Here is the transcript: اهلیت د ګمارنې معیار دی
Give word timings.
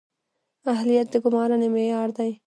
اهلیت 0.73 1.07
د 1.11 1.15
ګمارنې 1.23 1.67
معیار 1.73 2.09
دی 2.17 2.31